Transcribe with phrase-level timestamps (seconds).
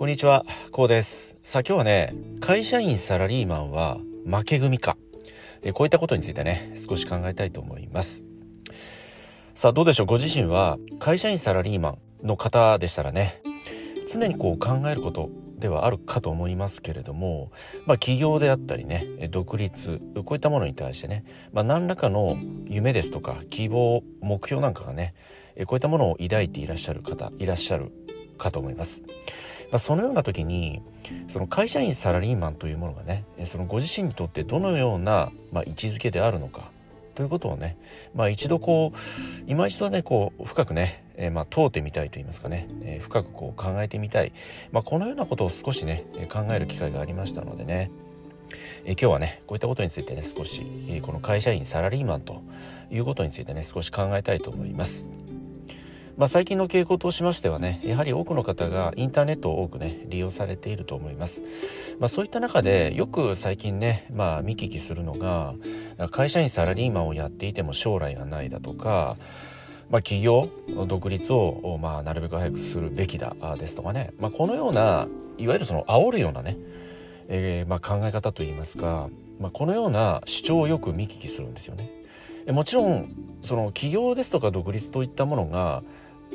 [0.00, 1.36] こんにちは、こうです。
[1.42, 4.96] さあ今日はね、会社員サラリーマンは負け組か。
[5.60, 8.24] えこういったことについてね、少し考えたいと思います。
[9.54, 13.42] さあどうでしょう、ご自身は会社員サラリーマンの方でしたらね、
[14.10, 15.28] 常にこう考えること
[15.58, 17.52] ではあるかと思いますけれども、
[17.84, 25.12] まあ企業であったりね、独立、こういったものに対してね、まあ何らかの夢ですとか希望、目標なんかがね、
[25.66, 27.92] こういったものを抱いていらっしゃる方、いらっしゃる
[28.38, 29.02] かと思います。
[29.70, 30.82] まあ、そのような時に
[31.28, 36.70] その会社員サラリーマンというものがねそのご自身にとってどのような、まあ、位置づけであるのか
[37.14, 37.76] ということをね、
[38.14, 38.98] まあ、一度こう
[39.46, 44.32] 今一度ねこう深くね、えー、まあ問うてみたいと言いますかね、えー、深くこう考えてみたい、
[44.72, 47.90] まあ、このようなことを少しね考える機会がありましたのでね
[48.84, 52.42] え今日はねこういったことについてね少し、えこの会社員サラリーマンと
[52.90, 55.04] いうことについてね少し考えたいと思います。
[56.20, 61.42] まあ、最近の傾向としましてはねやはり多くの方がインターネットを多くね利用されていると思います、
[61.98, 65.54] まあ、そういった中でよく最近ね、まあ、見聞きするのが
[66.10, 69.16] 会社員サラリーマンをやっていても将来がないだとか
[69.88, 70.50] まあ、企業
[70.86, 76.58] 独立を、まあ、なるべく早くするべきだですとかね、まあ、このようないわゆるその煽るようなね、
[77.28, 79.08] えー、まあ、考え方といいますか、
[79.40, 81.90] まあ、このような主張をよく見聞きするんですよね。
[82.46, 83.12] もちろん
[83.42, 85.82] その起業ですとか独立といったものが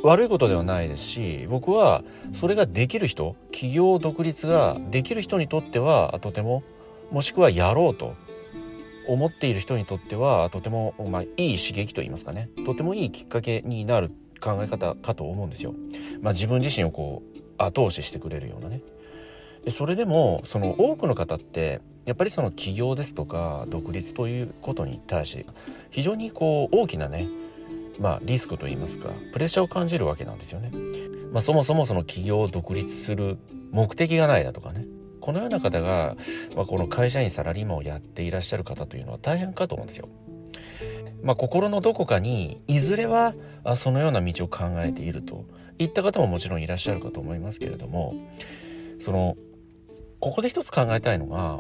[0.06, 6.64] 悪いことではないですし僕はそれができる人企業独立ができる人にとってはとても
[7.12, 8.14] もしくはやろうと
[9.08, 15.74] 思っている人にとってはとても、まあ、いい刺激と言いますかねとてもいいきっかけになる考え方かと思うんですよ。
[16.22, 18.82] まあ、自分自身をこう後押ししてくれるようなね。
[19.70, 25.46] それでもその多くの方ってやっぱりその起業ですとか独立ということに対して
[25.90, 27.28] 非常にこう大きなね
[28.00, 30.72] まあ、リスクといいますかプレッシャーを感じるわけなんですよね。
[31.32, 33.38] まあ、そもそもその企業を独立する
[33.72, 34.86] 目的がないだとかね
[35.20, 36.16] このような方が、
[36.56, 40.08] まあ、この会社員サラリーマンをやっていらっしゃる方というのは大変かと思うんですよ。
[41.24, 43.34] まあ、心のどこかにいずれは
[43.76, 45.46] そのような道を考えていると
[45.80, 48.14] いった方ももちろんいらっしゃるかと思いますけれども
[49.00, 49.36] その
[50.20, 51.60] ここで一つ考えたいのが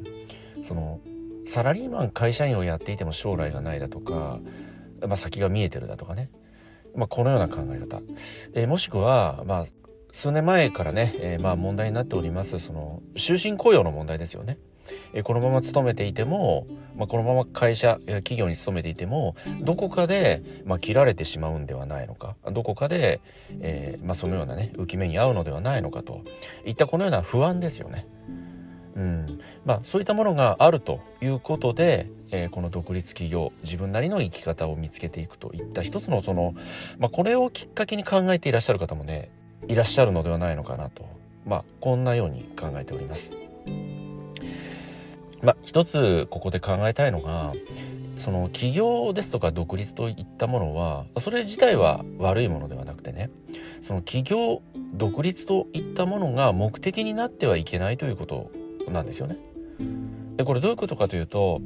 [0.63, 0.99] その
[1.47, 4.39] サラリーマン会社員をやっていても将来がないだとか
[5.01, 6.29] まあ、先が見えてるだとかね、
[6.95, 8.01] まあ、このような考え方、
[8.53, 9.65] えー、もしくは、まあ、
[10.11, 14.57] 数年前からね、えー、まあ問題になっておりますその終身雇用の問題ですよね。
[15.13, 23.19] えー、このまま勤めていても、まあ、このまま会社企業に勤めていてもどこかで、まあ、切られてしまうんではないのかどこかで、
[23.61, 26.21] えーまあ、そのようなね浮き目に遭うのではないのかと
[26.65, 28.07] いったこのような不安ですよね。
[28.95, 36.55] うんまあ、そういったものがあるということで、えー、この独立企業自分なりの生き方を見つけていくといった一つのその、
[36.97, 39.29] まあ、これをきっかけに考えていらっしゃる方もね
[39.67, 41.05] いらっしゃるのではないのかなと、
[41.45, 43.33] まあ、こんなように考えております。
[45.41, 47.53] まあ、一つここで考えたいのが
[48.17, 53.29] その起業ですとか独立といったものはそれ自体は悪いものではなくてね
[53.81, 54.61] その起業
[54.93, 58.51] 独立といったものが目的になってはいけないということ
[58.89, 59.37] なんですよね。
[60.37, 61.61] でこれどういうことかというと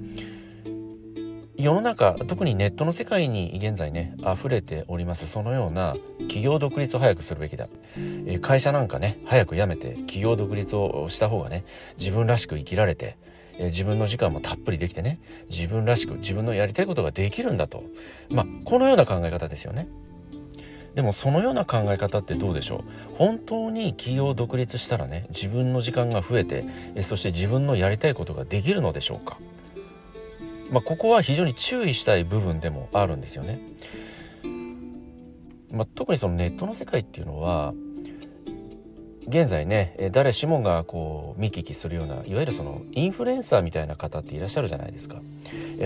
[1.59, 11.65] 世の中特にネットの世界に現在ね溢れておりますそのような企業独立を早くするべきだ、え、会社なんかね早く辞めて企業独立をした方がね
[11.97, 13.17] 自分らしく生きられて、
[13.57, 15.19] え、自分の時間もたっぷりできてね
[15.49, 17.83] 自分らしく自分のやりたいことができるんだと
[18.29, 19.89] まあこのような考え方ですよね。
[20.95, 23.15] でもそのような考え方ってどうでしょう？
[23.15, 26.65] 本当に企業独立したらね自分の時間が増えて
[27.03, 29.37] そして自分のやりたいことができるのでしょうか？
[30.71, 33.59] まあ、ここは非常に注意したい部分でもあるんですよね。
[35.71, 37.73] まあ、特にそのネットの世界っていうのは
[39.27, 45.21] 現在ね誰しもがこう見聞きするようないわゆるそのインフルエンサーみたいな方っていらっしゃるじゃないですか。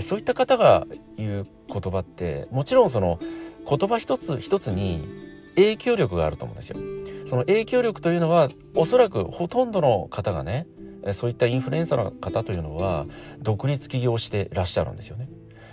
[0.00, 0.86] そういった方が
[1.18, 3.20] 言う言葉ってもちろんその
[3.68, 5.08] 言葉一つ一つに
[5.56, 6.78] 影響力があると思うんですよ。
[7.26, 10.66] その影響力というのはおそらくほとんどの方がね
[11.12, 13.06] そういったインフルエンサーの方というのは
[13.40, 15.28] 独立起業してらっしゃるんですよね。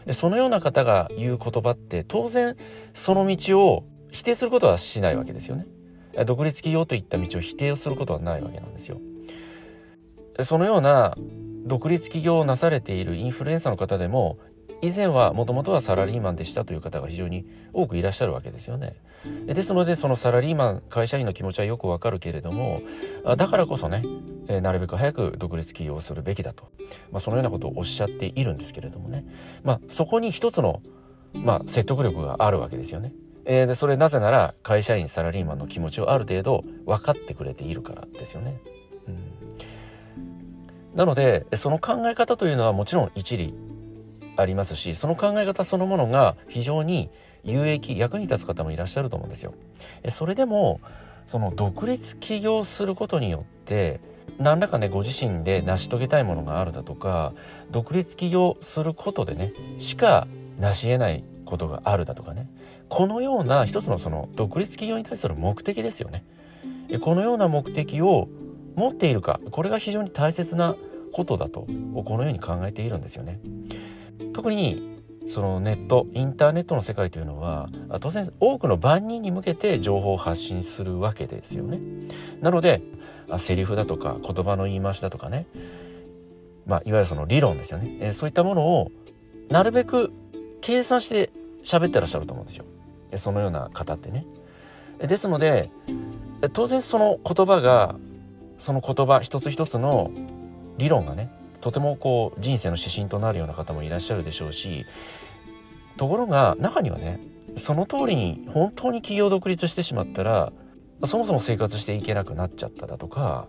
[0.05, 2.55] でそのような方が言う言葉って当然
[2.93, 5.65] その道を否定することはしないわけですよね。
[6.25, 8.99] 独立起業といった道を否定することはないわけなんですよ。
[10.43, 11.15] そのような
[11.65, 14.39] 独立起業をなされているインフルエンサーの方でも
[14.81, 18.95] 以前はもともとはサラリーマンでしたという方が非常に多くいらっしゃるわけですよね。
[19.45, 22.81] ですのでそのサラリーマン会社員の気持ちはよくわかるけれども
[23.37, 24.03] だからこそね
[24.61, 26.71] なるべく早く独立起業するべきだと、
[27.11, 29.23] まあ、そのようなことをおっしゃっているんですけれどもね、
[29.63, 30.81] まあ、そこに一つの、
[31.33, 33.13] まあ、説得力があるわけですよね。
[33.45, 38.59] え、でそれなぜなら会社員サラリーマンの気持ちをある程度分かってくれているからですよね。
[39.07, 43.53] うん、なのでその考え方というのはもちろん一理
[44.37, 47.09] ありますしその考え方そのものが非常に
[47.43, 49.53] 有益役に立つ方もいらっしゃると思うんですよ。
[50.09, 50.79] それでも
[51.27, 53.99] その独立起業することによって
[54.37, 57.33] 何らかねご自身で成し遂げたいものがあるだとか
[57.71, 60.27] 独立起業することでねしか
[60.59, 62.49] 成し得ないことがあるだとかね
[62.89, 66.25] このような一つのその独立起業に対する目的ですよね
[67.01, 68.27] このような目的を
[68.75, 70.75] 持っているかこれが非常に大切な
[71.13, 71.67] ことだと
[72.05, 73.39] このように考えているんですよね
[74.41, 74.97] 特に
[75.27, 81.79] そのネットインターネットの世界というのは当然多くの万人に向けて情報を発信するわけですよね。
[82.41, 82.81] なので
[83.37, 85.45] セリフだとか言葉の言い回しだとかね。
[86.65, 88.91] まあいわゆるその理論ですよね、えそういったものを
[89.49, 90.11] なるべく
[90.59, 91.29] 計算して
[91.63, 92.65] 喋ってらっしゃると思うんですよ。
[93.17, 94.25] そのような方ってね。
[94.97, 95.69] ですので
[96.53, 97.95] 当然その言葉が
[98.57, 100.09] その言葉一つ一つの
[100.79, 104.85] 理論がねとてもこう人生の指針となるような方もいらっしゃるでしょうし
[105.97, 107.19] ところが中にはね
[107.57, 110.51] その通りに本当に企業独立してしまったら
[111.05, 113.47] そもそも生活していけなくなっちゃっただとか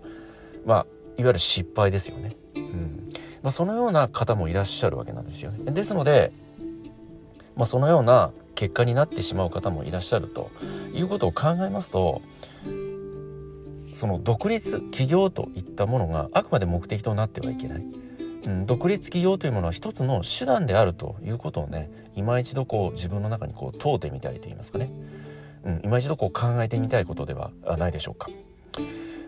[0.65, 0.87] まあ
[1.19, 2.37] いわゆる失敗ですよね。
[2.57, 3.13] うん
[3.43, 5.71] まあ、そのような方もいらっしゃるわけなんですよね。
[5.73, 6.33] ですので、
[7.57, 10.51] まあ、そのような結果になってしまう方もいらっしゃると
[10.95, 12.23] いうことを考えますと
[13.95, 18.02] その独立起業といったものがあくまで目的となってはいけない。
[18.67, 24.91] 独立起業というものは一つの手段であるということをね今一度こう自分の中にこう問うてみたいと言いますかね、
[25.65, 28.29] うん、今一度こう考えてみたいことではないでしょうか。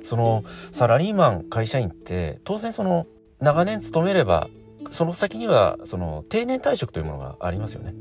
[0.05, 3.07] そのサラリーマン会社員って当然その
[3.41, 4.49] 長年勤めれば
[4.91, 7.95] その先にはその定年退職というものがありますよね。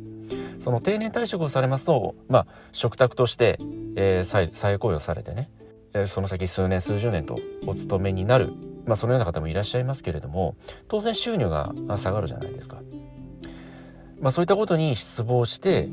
[0.60, 3.60] その定年退職をされますと、まあ、食卓として、
[3.96, 5.50] えー、再再雇用されてね、
[6.08, 8.54] その先数年数十年とお勤めになる、
[8.86, 10.56] まあ、そのような方もいらっしゃいますけれども
[10.88, 12.82] 当然収入が下がるじゃないですか。
[14.20, 15.90] まあ、そういったことに失望して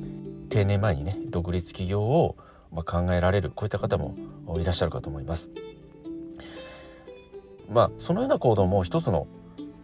[0.51, 2.37] 定年前にね独立起業を
[2.73, 4.15] ま考えられるこういった方も
[4.59, 5.51] いらっしゃるかと思います。
[7.69, 9.27] まあそのような行動も一つの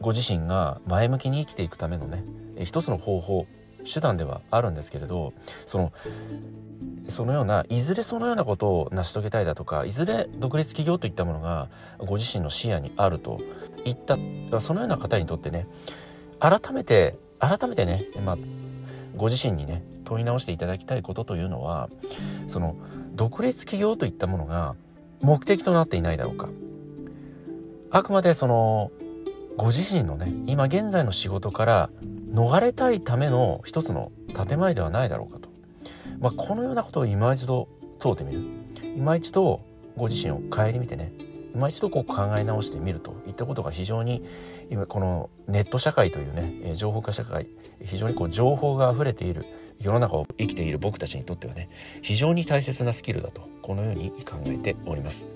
[0.00, 2.24] ご自身が前向きに生きていくためのね
[2.64, 3.46] 一つの方法
[3.92, 5.32] 手段ではあるんですけれど
[5.66, 5.92] その
[7.08, 11.68] そのようないずれそのようなことを成し遂げたいだとかいずれ独立起業といったものが
[11.98, 13.40] ご自身の視野にあると
[13.84, 14.18] いった
[14.60, 15.66] そのような方にとってね
[16.40, 18.38] 改めて改めてね、まあ、
[19.14, 21.88] ご自身にね問い直していただきたいことというのは
[22.48, 22.76] その
[23.14, 24.74] 独立起業といったものが
[25.20, 26.48] 目的となっていないだろうか。
[27.90, 28.90] あくまでその
[29.56, 31.90] ご自身のね今現在の仕事から
[32.36, 34.12] 逃れたいための一つの
[34.46, 35.48] 建前ではないだろうかと、
[36.20, 37.66] まあ、このようなことを今一度
[37.98, 38.42] 問うてみる。
[38.94, 39.62] 今一度
[39.96, 41.12] ご自身を顧みてね。
[41.54, 43.16] 今一度こう考え直してみると。
[43.26, 44.22] いったことが非常に
[44.68, 47.48] 今このネット社会というね情報化社会
[47.82, 49.46] 非常にこう情報が溢れている
[49.80, 51.70] 世の中を生きている僕たちにとってはね
[52.02, 55.26] 非常に大切なスキルだとこのように考えております。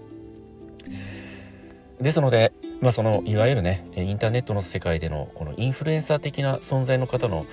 [1.99, 7.47] ですのでまあそのいわゆるねインターネットの世界でのこのインフルエンサー的な存在の方の、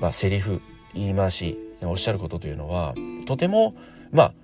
[0.00, 0.60] まあ、セリフ
[0.94, 2.94] 言い回しおっしゃることというのは
[3.26, 3.74] とても
[4.12, 4.34] まあ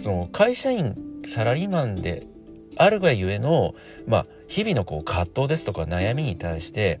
[0.00, 0.96] その会社員
[1.26, 2.26] サラリーマンで
[2.76, 3.74] あるがゆえの、
[4.06, 7.00] まあ、日々のこう葛藤ですとか悩みに対して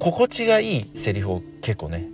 [0.00, 2.08] 心地がいいセリフを結構ね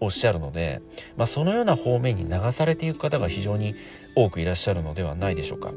[0.00, 0.82] おっしゃるので、
[1.16, 3.74] まあ、そのような方面に流されていく方が非常に
[4.14, 5.72] 多くいらっしゃるのではないでしょうか。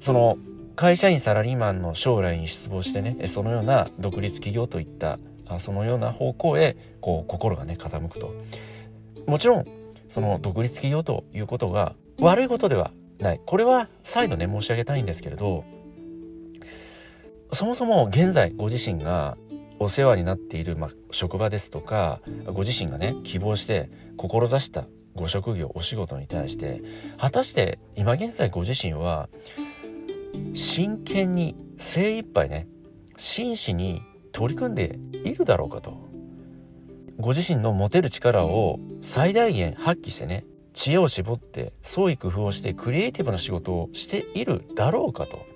[0.00, 0.36] その
[0.82, 5.20] 会社員サラリーマンの将来に失望してねそのような独立企業といった
[5.60, 8.34] そのような方向へこう心がね傾くと。
[9.28, 9.66] もちろん
[10.08, 13.40] その独立企業ということが悪いことではない。
[13.46, 15.64] これは再度ね申し上げたいんですけれど
[17.52, 19.36] そもそも現在ご自身が
[19.78, 26.82] お世話になっている、ま、職場ですとかご自身がね希望して志したご職業お仕事に対して
[27.18, 29.28] 果たして今現在ご自身は
[30.54, 32.68] 真剣に精一杯ね
[33.16, 36.10] 真摯に取り組んでいるだろうかと。
[37.18, 45.46] ご自身の持てる力を最大限発揮してね知恵を絞って創意工夫をしてクリエイティブな仕事をしているだろうかと。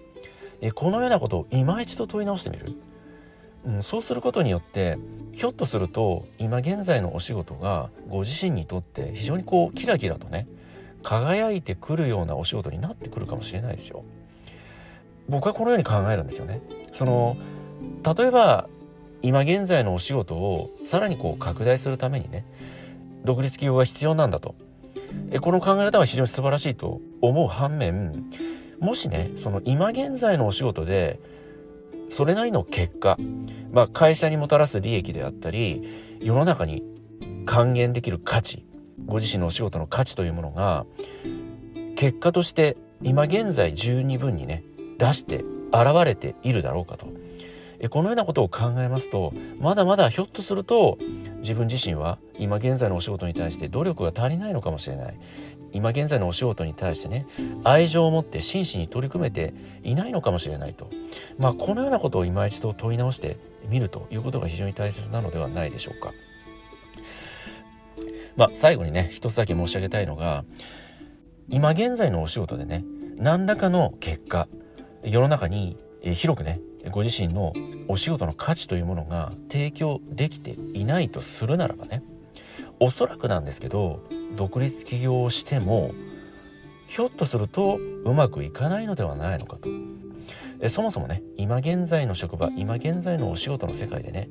[0.61, 2.73] えこのようなことを今一度問い直してみる、
[3.67, 4.99] うん、そうすることによって
[5.33, 10.47] ひょっとすると今現在のお仕事がご自身にとって非常にこうキラキラとね
[11.03, 14.05] 輝いてくるようなお仕事になってくるかもしれないですよ。
[15.29, 16.63] 僕はこのように考えるんですよね。
[16.93, 17.37] その
[18.17, 18.69] 例えば
[19.23, 22.45] 今現在のお仕事をさらにこう拡大するためにね
[23.25, 24.55] 独立企業が必要なんだと
[25.31, 25.39] え。
[25.39, 28.27] この考え方は非常に素晴らしいと思う反面、
[28.79, 31.21] もしね、その今現在のお仕事で、
[32.09, 33.17] それなりの結果、
[33.73, 36.85] まあ会社にもたらす利益であったり、世の中に
[37.47, 38.65] 還元できる価値、
[39.07, 40.87] ご自身のお仕事の価値というものが、
[41.97, 44.63] 結果として今現在十二分にね、
[44.99, 47.07] 出して現れているだろうかと。
[47.91, 50.99] このようなことを考えますと、まだまだひょっとすると、
[51.41, 55.19] 自分自身は今現在のお仕事に対して努力が足りないのかもしれない。
[55.73, 57.27] 今現在のお仕事に対してね、
[57.65, 60.89] 愛情を持って真摯に取り組めていないのかもしれないと。
[61.39, 63.37] まあ、このようなことを今一度問い直して
[63.69, 66.13] みるということが非常に大切なのではないでしょうか。
[68.37, 70.45] まあ、最後にね、一つだけ申し上げたいのが、
[71.49, 72.85] 今現在のお仕事でね、
[73.17, 74.49] 何らかの結果、
[75.07, 76.61] 世の中に広くね、
[76.91, 77.53] ご自身の
[77.87, 82.03] お仕事の価値というものが提供できていないとするならばね
[82.81, 84.01] おそらくなんですけど
[84.35, 85.93] 独立起業をしても
[86.89, 89.69] ひょっとするとうまくいかないのではないのかと。
[90.61, 94.29] えそもそもね今現在の職場今現在のお仕事の世界でね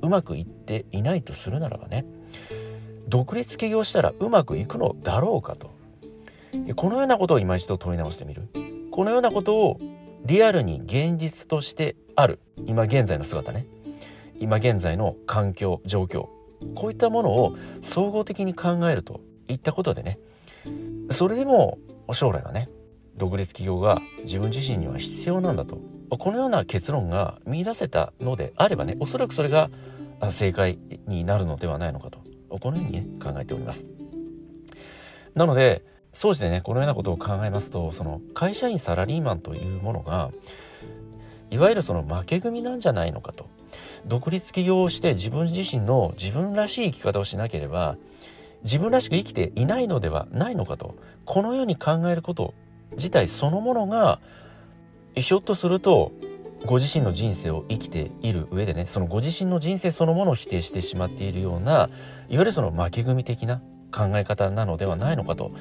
[0.00, 2.06] うまくいっていないとするならばね
[3.08, 5.74] 独立起業したらうまくいくのだろうかと。
[6.76, 8.48] このようなことを今一度問い直してみる。
[8.94, 9.80] このようなことを
[10.24, 12.38] リアルに現実としてある。
[12.64, 13.66] 今現在の姿ね。
[14.38, 16.28] 今現在の環境状況。
[16.76, 20.20] こういったものを総合的に考えるといったことでね。
[21.10, 21.78] それでも
[22.12, 22.70] 将来はね
[23.16, 25.80] 独立企業が自分自身には必要なんだと。
[26.16, 29.70] このような結論が見出せたのであればねおそらくそれが
[30.30, 32.20] 正解になるのではないのかと。
[32.48, 33.88] このようにね考えております。
[35.34, 40.30] なので総じてね、このようなことを考えますと、その会社員サラリーマンというものが、
[41.50, 43.46] いわゆるその負け組なんじゃないのかと。
[44.06, 47.96] 独立起業をして自分自身の自分らしい生き方をしなければ、
[48.62, 50.94] 自分らしく生きていないのではないのかと。
[51.24, 52.54] このように考えること
[52.92, 54.20] 自体そのものが、
[55.16, 56.12] ひょっとすると、
[56.64, 61.88] ご自身の人生を生きている上でね、そのご自身の人生そのものを否定してしまっているような、いわ
[62.30, 63.60] ゆるその負け組的な
[63.94, 65.52] 考え方なのではないのかと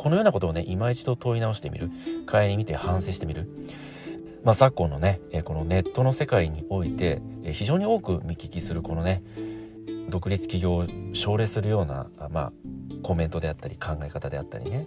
[0.00, 1.90] このようなことをね、今一度問い直してみる。
[2.26, 3.50] 帰り見て反省してみる。
[4.42, 7.20] まあ、昨今のね、このネットの世界において、
[7.52, 9.22] 非常に多く見聞きするこのね、
[10.08, 12.52] 独立企業を奨励するような、まあ、
[13.02, 14.86] コメントであったり考え方であったりね、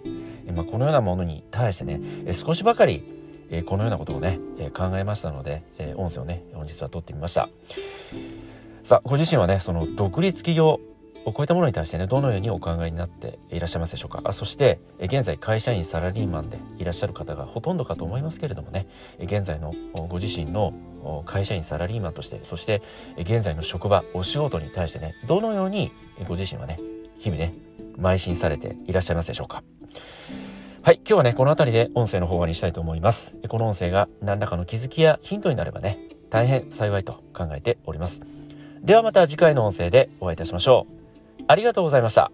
[0.52, 2.00] まあ、このようなものに対してね、
[2.32, 3.04] 少しばかり、
[3.66, 4.40] このようなことをね、
[4.76, 5.62] 考えましたので、
[5.94, 7.48] 音声をね、本日は撮ってみました。
[8.82, 10.80] さあ、ご自身はね、その独立企業
[11.24, 14.20] こういったものに対してね、どのようにお考えになっていらっしゃいますでしょうか？
[14.24, 18.86] あそして、現在会社員サラリーマンでいらっしゃる方がほとんどかと思いますけれどもね、
[19.18, 19.72] 現在の
[20.08, 20.74] ご自身の
[21.24, 22.82] 会社員サラリーマンとして、そして
[23.16, 25.92] 現在の職場、お仕事に対してね、どのように
[26.28, 26.78] ご自身はね、
[27.18, 27.54] 日々ね、
[27.98, 29.62] 邁進されていらっしゃいますでしょうか？
[30.82, 30.96] はい。
[30.96, 33.38] 今日はね、この辺りで音声の方にしたいと思います。
[33.48, 38.20] この音声が何らかの気づきやヒントになればね、大変幸いと考えております。
[38.82, 41.03] ではまた次回の音声でお会いいたしましょう。
[41.46, 42.30] ありがとうございました。